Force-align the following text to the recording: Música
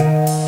Música 0.00 0.47